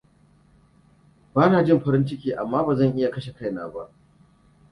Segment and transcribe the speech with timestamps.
[1.35, 3.89] Bana jin farin ciki, amma ba zan iya kashe kaina ba.